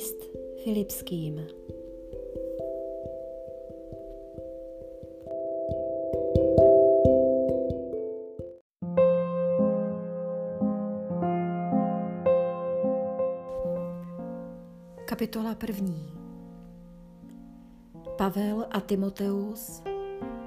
[0.00, 0.24] List
[0.64, 1.46] Filipským.
[15.04, 16.12] Kapitola první.
[18.16, 19.82] Pavel a Timoteus,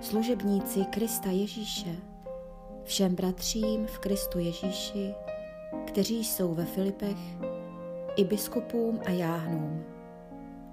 [0.02, 1.96] služebníci Krista Ježíše,
[2.84, 5.14] všem bratřím v Kristu Ježíši,
[5.88, 7.18] kteří jsou ve Filipech,
[8.16, 9.84] i biskupům a jáhnům.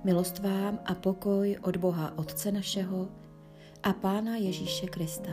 [0.04, 3.08] Milost vám a pokoj od Boha Otce našeho
[3.82, 5.30] a Pána Ježíše Krista.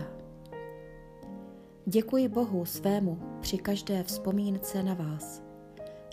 [1.85, 5.43] Děkuji Bohu svému při každé vzpomínce na vás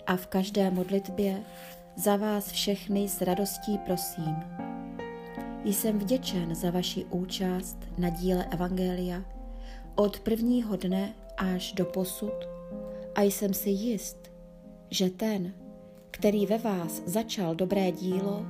[0.07, 1.43] a v každé modlitbě
[1.95, 4.35] za vás všechny s radostí prosím.
[5.63, 9.25] Jsem vděčen za vaši účast na díle Evangelia
[9.95, 12.47] od prvního dne až do posud
[13.15, 14.31] a jsem si jist,
[14.89, 15.53] že ten,
[16.15, 18.45] který ve vás začal dobré dílo,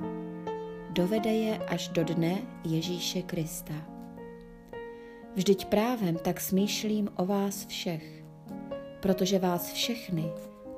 [0.90, 3.74] dovede je až do dne Ježíše Krista.
[5.34, 8.24] Vždyť právem tak smýšlím o vás všech,
[9.02, 10.24] protože vás všechny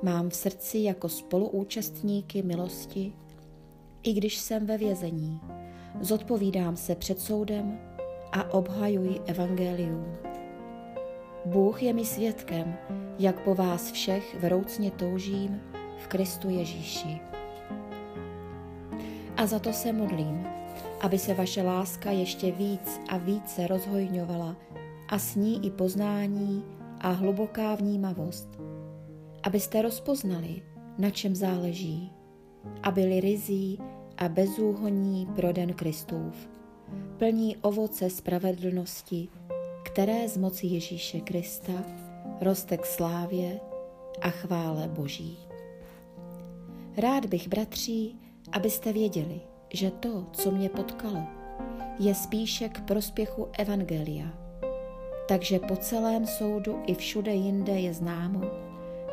[0.01, 3.13] mám v srdci jako spoluúčastníky milosti,
[4.03, 5.39] i když jsem ve vězení,
[6.01, 7.79] zodpovídám se před soudem
[8.31, 10.05] a obhajuji evangelium.
[11.45, 12.77] Bůh je mi svědkem,
[13.19, 15.61] jak po vás všech vroucně toužím
[16.03, 17.19] v Kristu Ježíši.
[19.37, 20.47] A za to se modlím,
[21.01, 24.55] aby se vaše láska ještě víc a více rozhojňovala
[25.07, 26.63] a s ní i poznání
[26.99, 28.47] a hluboká vnímavost,
[29.43, 30.61] abyste rozpoznali,
[30.97, 32.11] na čem záleží
[32.83, 33.79] a byli rizí
[34.17, 36.49] a bezúhoní pro den Kristův,
[37.17, 39.27] plní ovoce spravedlnosti,
[39.83, 41.73] které z moci Ježíše Krista
[42.41, 43.59] roste k slávě
[44.21, 45.48] a chvále Boží.
[46.99, 48.15] Rád bych, bratří,
[48.51, 49.41] abyste věděli,
[49.73, 51.23] že to, co mě potkalo,
[51.99, 54.25] je spíše k prospěchu Evangelia.
[55.27, 58.41] Takže po celém soudu i všude jinde je známo,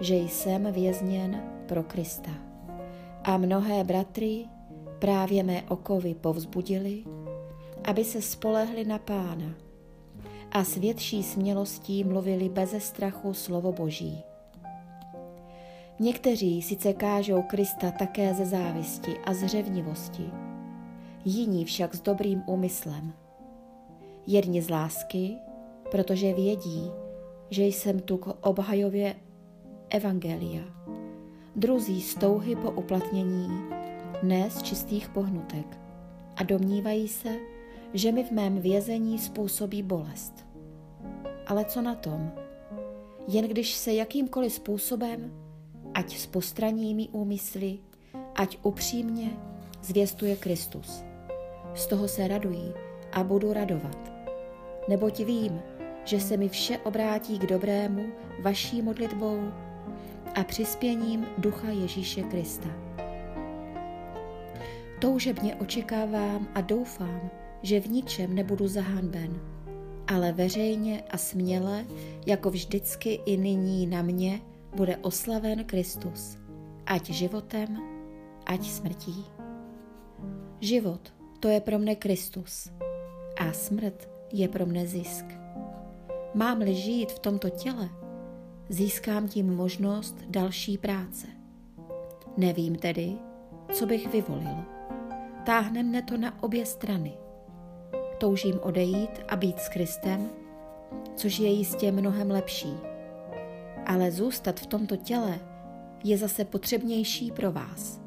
[0.01, 2.31] že jsem vězněn pro Krista.
[3.25, 4.45] A mnohé bratry
[4.99, 7.05] právě mé okovy povzbudili,
[7.85, 9.55] aby se spolehli na Pána
[10.53, 14.23] a s větší smělostí mluvili beze strachu slovo Boží.
[15.99, 20.31] Někteří sice kážou Krista také ze závisti a zřevnivosti,
[21.25, 23.13] jiní však s dobrým úmyslem.
[24.27, 25.37] Jedni z lásky,
[25.91, 26.91] protože vědí,
[27.51, 29.17] že jsem tu k obhajově
[29.91, 30.63] Evangelia,
[31.57, 33.49] druzí z touhy po uplatnění,
[34.23, 35.79] ne z čistých pohnutek
[36.37, 37.37] a domnívají se,
[37.95, 40.47] že mi v mém vězení způsobí bolest.
[41.47, 42.33] Ale co na tom?
[43.29, 45.46] Jen když se jakýmkoliv způsobem,
[45.97, 47.79] ať s postraními úmysly,
[48.35, 49.31] ať upřímně,
[49.83, 51.05] zvěstuje Kristus.
[51.75, 52.73] Z toho se radují
[53.13, 54.13] a budu radovat.
[54.89, 55.61] Neboť vím,
[56.05, 58.07] že se mi vše obrátí k dobrému
[58.43, 59.53] vaší modlitbou
[60.35, 62.69] a přispěním Ducha Ježíše Krista.
[65.01, 67.31] Toužebně očekávám a doufám,
[67.63, 69.41] že v ničem nebudu zahanben,
[70.07, 71.85] ale veřejně a směle,
[72.27, 74.41] jako vždycky i nyní na mě,
[74.75, 76.39] bude oslaven Kristus,
[76.87, 77.79] ať životem,
[78.47, 79.25] ať smrtí.
[80.61, 82.73] Život to je pro mne Kristus
[83.39, 85.27] a smrt je pro mne zisk.
[86.35, 87.89] Mám-li žít v tomto těle,
[88.69, 91.27] získám tím možnost další práce.
[92.37, 93.13] Nevím tedy,
[93.73, 94.65] co bych vyvolil.
[95.47, 97.15] Táhne mne to na obě strany–
[98.19, 100.31] toužím odejít a být s Kristem,
[101.15, 102.96] což je jistě mnohem lepší.
[103.87, 105.41] Ale zůstat v tomto těle
[106.05, 108.01] je zase potřebnější pro vás.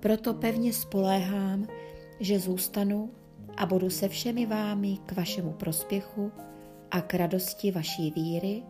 [0.00, 1.66] Proto pevně spoléhám,
[2.20, 3.10] že zůstanu
[3.56, 6.32] a budu se všemi vámi k vašemu prospěchu
[6.90, 8.62] a k radosti vaší víry,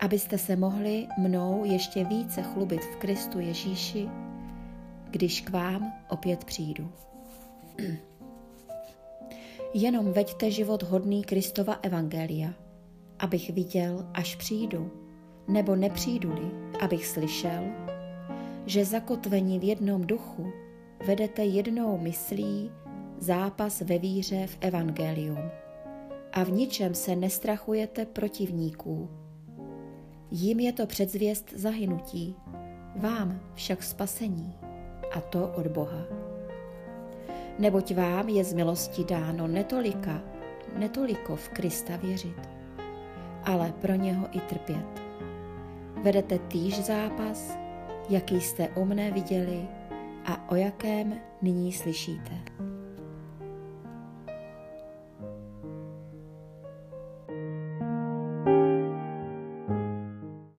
[0.00, 4.08] abyste se mohli mnou ještě více chlubit v Kristu Ježíši,
[5.10, 6.92] když k vám opět přijdu.
[9.74, 12.54] Jenom veďte život hodný Kristova Evangelia,
[13.18, 15.05] abych viděl, až přijdu,
[15.48, 16.50] nebo nepřijdu-li,
[16.80, 17.62] abych slyšel,
[18.66, 20.52] že zakotvení v jednom duchu
[21.06, 22.70] vedete jednou myslí
[23.18, 25.50] zápas ve víře v Evangelium
[26.32, 29.08] a v ničem se nestrachujete protivníků.
[30.30, 32.36] Jím je to předzvěst zahynutí,
[32.96, 34.54] vám však spasení,
[35.12, 36.26] a to od Boha
[37.58, 40.22] neboť vám je z milosti dáno netolika,
[40.78, 42.40] netoliko v Krista věřit,
[43.44, 45.05] ale pro něho i trpět.
[46.06, 47.58] Vedete týž zápas,
[48.08, 49.68] jaký jste u mne viděli
[50.24, 52.55] a o jakém nyní slyšíte.